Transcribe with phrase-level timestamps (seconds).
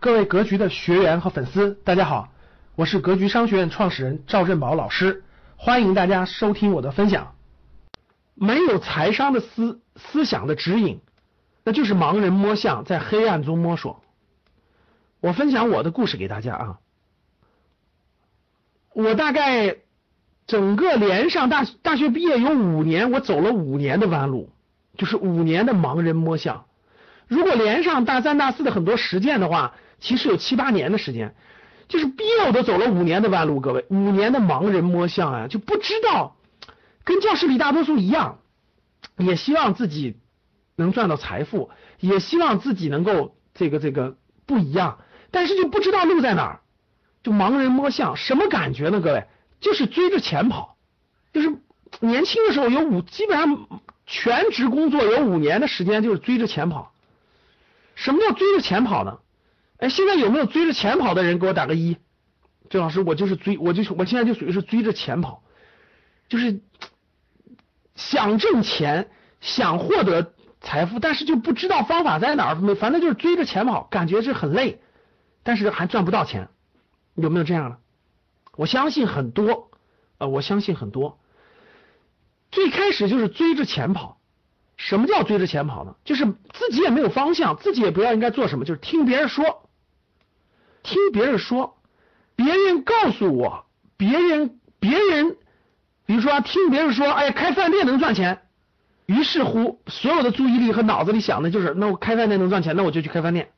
[0.00, 2.32] 各位格局的学员和粉丝，大家好，
[2.74, 5.22] 我是格局商学院创始人赵振宝老师，
[5.56, 7.34] 欢迎大家收听我的分享。
[8.34, 11.02] 没有财商的思思想的指引，
[11.64, 14.02] 那就是盲人摸象，在黑暗中摸索。
[15.20, 16.78] 我分享我的故事给大家啊，
[18.94, 19.76] 我大概
[20.46, 24.48] 整个连上大大学毕业有五年，我走了五年的弯路，
[24.96, 26.64] 就是五年的盲人摸象。
[27.28, 31.34] 如果连上大三、大四的很多实践的话，其实有七八年的时间，
[31.88, 33.60] 就是逼我都走了五年的弯路。
[33.60, 36.36] 各位，五年的盲人摸象啊，就不知道，
[37.04, 38.38] 跟教室里大多数一样，
[39.18, 40.16] 也希望自己
[40.76, 44.98] 能赚到财富，也希望自己能够这个这个不一样，
[45.30, 46.60] 但是就不知道路在哪儿，
[47.22, 49.00] 就盲人摸象，什么感觉呢？
[49.00, 49.26] 各位，
[49.60, 50.76] 就是追着钱跑，
[51.32, 51.58] 就是
[52.00, 53.66] 年轻的时候有五，基本上
[54.06, 56.94] 全职工作有五年的时间就是追着钱跑。
[57.94, 59.18] 什么叫追着钱跑呢？
[59.80, 61.38] 哎，现在有没有追着钱跑的人？
[61.38, 61.96] 给我打个一。
[62.68, 65.42] 郑老师，我就是追，我就我现在就属于是追着钱跑，
[66.28, 66.60] 就是
[67.96, 74.80] 想挣钱，想获得财富，但是就不知道方法在哪儿，反正就是追着钱跑，感觉是很累，
[75.42, 76.48] 但是还赚不到钱。
[77.14, 77.78] 有没有这样的？
[78.56, 79.70] 我相信很多，
[80.18, 81.18] 呃，我相信很多。
[82.52, 84.20] 最开始就是追着钱跑。
[84.76, 85.96] 什么叫追着钱跑呢？
[86.04, 89.69] 就是自己也没有方向，自己也不知道应该做什么，就是听别人说，
[90.82, 91.76] 听别人说，
[92.36, 93.64] 别人告诉我，
[93.96, 95.36] 别人别人，
[96.06, 98.42] 比如说听别人说，哎，开饭店能赚钱，
[99.06, 103.50] 于是乎所有的注意力和脑子里想的就是，那我开饭店能赚钱，那我就去开饭店。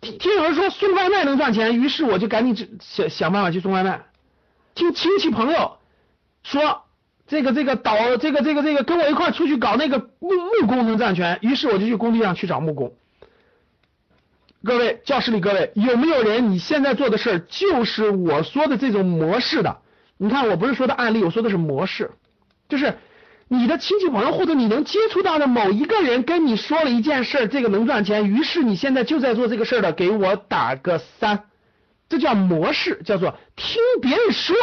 [0.00, 4.06] 听听有人说送外卖能赚钱，于是我就赶紧想想办法去送外卖。
[4.74, 5.78] 听亲戚朋友
[6.42, 6.82] 说。
[7.28, 10.30] 这个这个导这个这个这个跟我一块出去搞那个木
[10.60, 12.94] 木工能赚钱，于是我就去工地上去找木工。
[14.66, 19.78] 各位教室里各位有没有人你现在做的事儿就是我说的这种模式的？
[20.18, 22.10] 你看我不是说的案例，我说的是模式，
[22.68, 22.98] 就是
[23.46, 31.44] 你的亲戚朋友或者你能接触到的某一个人跟你说了一件事，这个能赚钱，于是你现在就在做这个事儿的，给我打个三，
[32.08, 34.56] 这叫模式，叫做听别人说。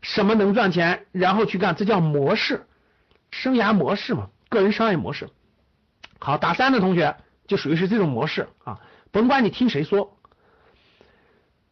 [0.00, 2.66] 什么能赚钱，然后去干，这叫模式，
[3.30, 5.28] 生涯模式嘛，个人商业模式。
[6.18, 8.80] 好，打三的同学就属于是这种模式啊，
[9.14, 10.18] 甭管你听谁说。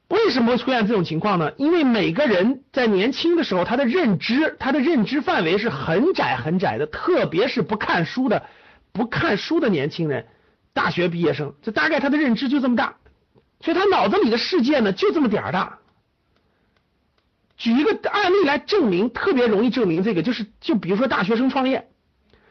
[0.06, 1.52] 为什么会出现这种情况呢？
[1.56, 8.44] 因为每个人在年轻的时候，他的认知，他的认知范围是很窄很窄的，特别是不看书的、
[8.92, 10.28] 不看书的年轻人，
[10.72, 12.94] 大学毕业生，这大概他的认知就这么大，
[13.60, 15.80] 所以他脑子里的世界呢就这么点儿大。
[17.56, 21.88] 举一个案例来证明，特别容易证明这个，就是就比如说大学生创业，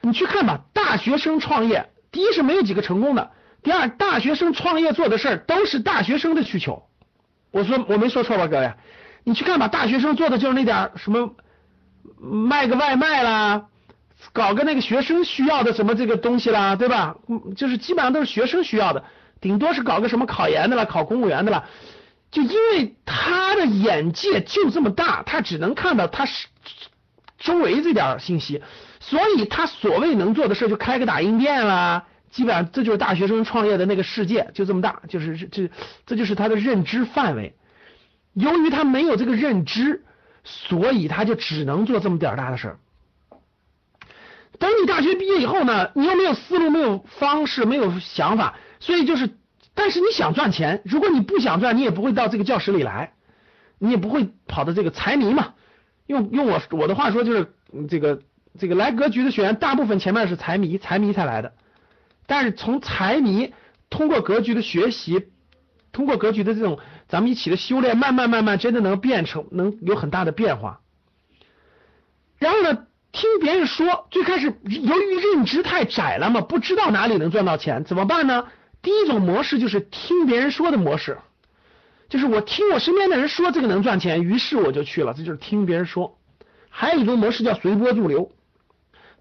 [0.02, 3.32] 你去看吧，大学生创业，第一是没有几个成功的，
[3.64, 6.84] 第二大学生创业做的事儿都是大学生的需求。
[7.52, 8.74] 我说我没说错吧，各位？
[9.24, 11.36] 你去看吧，大学生做的就是那点儿什么
[12.20, 13.68] 卖个外卖啦，
[14.34, 17.16] 搞个那个学生需要的什么这个东西啦，对吧？
[17.56, 19.04] 就是基本上都是学生需要的，
[19.40, 21.66] 顶多是搞个什么考研的啦，考公务员的啦。
[22.32, 26.48] 就因为他的眼界就这么大，他只能看到他是
[27.38, 28.64] 周围这点信息，
[29.02, 35.70] 所以他所谓能做的事儿就开个打印店啦，基本上这就是大学生创业的那个世界，就这么大，就是这
[36.06, 37.56] 这就是他的认知范围。
[38.34, 40.04] 由于他没有这个认知，
[40.44, 42.78] 所以他就只能做这么点儿大的事儿。
[44.58, 49.30] 等你大学毕业以后呢，你又没有思路，没有方式，没有想法，所以就是。
[49.74, 53.14] 但是你想赚钱，如果你不想赚，你也不会到这个教室里来，
[53.80, 55.54] 你也不会跑到这个财迷嘛。
[56.08, 57.54] 用用我我的话说，就是
[57.90, 58.22] 这个
[58.60, 61.54] 这个来格局的学员，大部分前面是财迷，财迷才来的。
[62.32, 63.54] 但是从财迷
[63.90, 65.28] 通过格局的学习，
[65.92, 70.80] 通过格局的这种咱们一起的修炼，慢慢慢慢，真的能变成能有很大的变化。
[72.38, 78.48] 然后呢，听别人说，最开始由于认知太窄了嘛，不知道哪里能赚到钱，怎么办呢？
[78.82, 81.18] 第一种模式就是听别人说的模式，
[82.08, 86.18] 就是我听我身边的人说这个能赚钱，于是我就去了，这就是听别人说。
[86.70, 88.32] 还有一种模式叫随波逐流，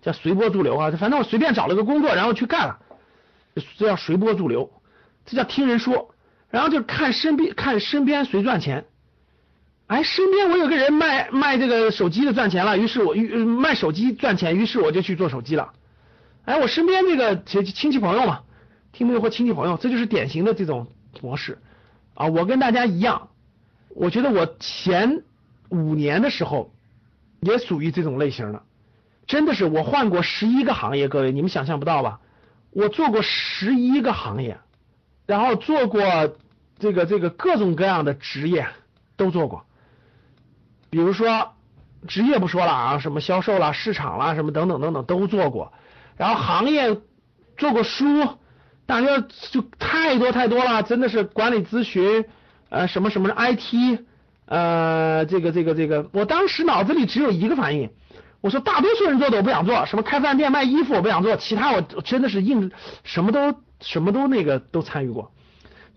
[0.01, 2.79] 叫随波逐流啊，反正我随便找了个工作，然后去干了，
[3.77, 4.71] 这叫随波逐流，
[5.27, 6.15] 这叫听人说，
[6.49, 8.87] 然后就看身边看身边谁赚钱，
[9.87, 15.73] 哎，身边我有个人卖卖这个手机的赚钱了，于是我卖手机赚钱，于是我就去做手机了，
[16.45, 18.41] 哎，我身边这个亲亲戚朋友嘛。
[18.93, 20.89] 听朋友或亲戚朋友，这就是典型的这种
[21.23, 21.59] 模式
[22.15, 22.27] 啊！
[22.27, 23.29] 我跟大家一样，
[23.91, 25.23] 我觉得我前
[25.69, 26.75] 五年的时候
[27.39, 28.65] 也属于这种类型的，
[29.29, 32.19] 真的是我换过十一个行业，各位你们想象不到吧？
[32.73, 34.59] 我做过十一个行业，
[35.27, 36.03] 然后做过
[36.79, 38.67] 这个这个各种各样的职业
[39.17, 39.65] 都做过，
[40.89, 41.53] 比如说
[42.09, 45.73] 职业不说了啊，什么销售啦、市场啦，什么等等等等都做过，
[46.17, 46.97] 然后行业
[47.57, 48.07] 做过书，
[48.87, 49.21] 大家
[49.51, 52.25] 就太多太多了，真的是管理咨询，
[52.71, 54.01] 呃，什么什么 IT，
[54.47, 57.91] 呃，这个这个这个，我当时脑子里只有一个反应，
[58.41, 62.71] 我说大多数人做的我不想做，什么开饭店卖衣服我不想做，其他我真的是硬
[63.05, 65.33] 什么都什么都那个都参与过。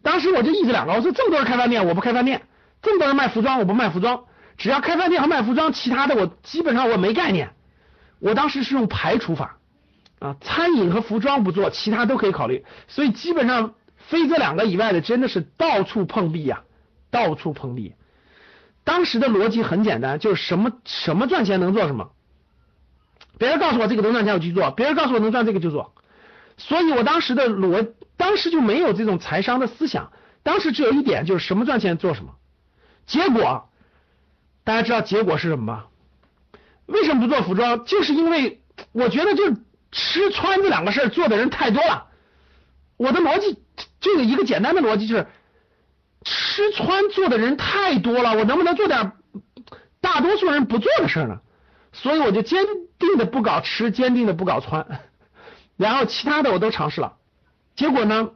[0.01, 2.39] 当时我就一直两个，我说这么多人开饭店，我不开饭店；
[2.81, 4.25] 这么多人卖服装，我不卖服装。
[4.57, 7.51] 只要开饭店和卖服装，其他的我基本上我没概念。
[8.19, 9.57] 我当时是用排除法
[10.19, 12.65] 啊，餐饮和服装不做，其他都可以考虑。
[12.87, 16.63] 所以基本上非这两个以外的，真的是到处碰壁呀，
[17.09, 17.95] 到处碰壁。
[18.83, 22.11] 当时的逻辑很简单，就是什么什么赚钱能做什么，
[23.37, 25.93] 别人告诉我这个能赚钱我就做，别人告诉我能赚这个就做。
[26.57, 30.11] 所以我当时的逻，当时就没有这种财商的思想，
[30.43, 32.35] 当时只有一点就是什么赚钱做什么。
[33.05, 33.69] 结果
[34.63, 35.85] 大家知道结果是什么吗？
[36.85, 37.85] 为什么不做服装？
[37.85, 39.55] 就是因为我觉得就
[39.91, 42.07] 吃穿这两个事儿做的人太多了。
[42.97, 43.57] 我的逻辑
[43.99, 45.27] 这个一个简单的逻辑就是
[46.23, 49.13] 吃穿做的人太多了，我能不能做点
[50.01, 51.39] 大多数人不做的事儿呢？
[51.93, 52.65] 所以我就坚
[52.99, 54.99] 定的不搞吃，坚定的不搞穿。
[55.77, 57.17] 然后其他的我都尝试了，
[57.75, 58.31] 结果呢，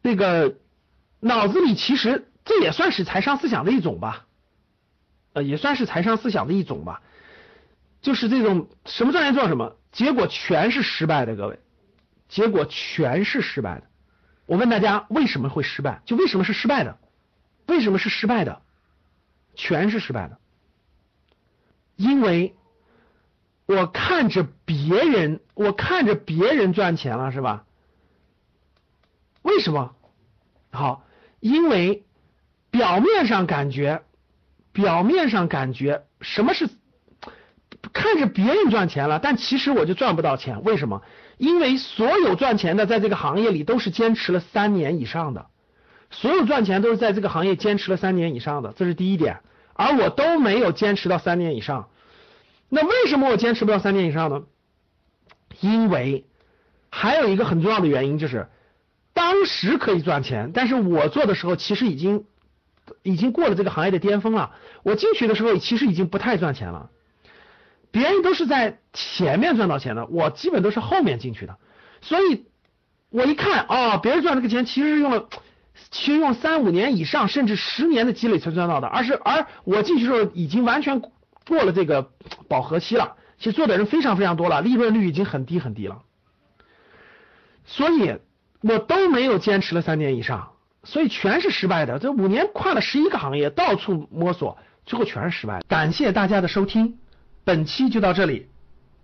[0.00, 0.56] 那个
[1.20, 4.26] 脑子里其实这也算是财商思想的一种吧，
[5.34, 7.02] 呃，也算是财商思想的一种吧，
[8.00, 11.60] 就是这种什么赚钱做什么，结果全是失败的，各位，
[12.28, 13.86] 结果全是失败的。
[14.46, 16.02] 我问大家为什么会失败？
[16.04, 16.98] 就为什么是失败的？
[17.66, 18.60] 为什么是失败的？
[19.54, 20.38] 全是失败的，
[21.96, 22.54] 因为。
[23.66, 27.64] 我看着别人，我看着别人赚钱了，是吧？
[29.40, 29.94] 为什么？
[30.70, 31.02] 好，
[31.40, 32.04] 因为
[32.70, 34.02] 表面上感觉，
[34.70, 36.68] 表面上感觉什么是
[37.94, 40.62] 看着别人赚钱了，但其实我就赚不到钱。
[40.62, 41.00] 为什么？
[41.38, 45.46] 因为所有赚钱的在这个行业里都是坚持了三年以上的，
[46.10, 49.40] 所有赚钱都是在这个行业坚持了三年以上的，这是第一点，
[49.74, 51.88] 而我都没有坚持到三年以上。
[52.68, 54.42] 那为什么我坚持不到三年以上呢？
[55.60, 56.24] 因为
[56.90, 58.48] 还有一个很重要的原因就是，
[59.12, 62.24] 当时可以赚钱，但是我做的时候其实已经
[63.02, 64.52] 已经过了这个行业的巅峰了。
[64.82, 66.90] 我进去的时候其实已经不太赚钱了，
[67.90, 71.56] 别人都是在前面赚到钱的，我基本都是后面进去的。
[72.00, 72.46] 所以，
[73.10, 75.28] 我一看哦，别人赚这个钱其实是用了，
[75.90, 81.02] 其实用三五年以上甚至十年的积累才赚到的，而是而我进去的时候已经完全。
[81.46, 82.10] 过了这个
[82.48, 86.00] 饱和期了，其实做的人非常非常多了，利润率已经很低很低了，
[87.66, 88.16] 所以
[88.62, 90.52] 我都没有坚持了三年以上，
[90.84, 91.98] 所以全是失败的。
[91.98, 94.56] 这五年跨了十一个行业，到处摸索，
[94.86, 95.60] 最后全是失败。
[95.68, 96.98] 感谢大家的收听，
[97.44, 98.48] 本期就到这里。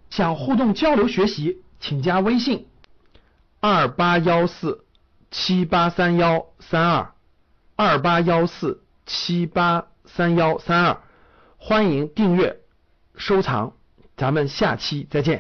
[0.08, 2.69] 想互动交流学习，请加微信
[3.61, 4.87] 二八幺四
[5.31, 7.12] 七八三幺三二
[7.77, 11.00] 二八幺四七八三幺三二。
[11.56, 12.61] 欢迎订阅、
[13.15, 13.73] 收藏，
[14.17, 15.38] 咱们下期再见。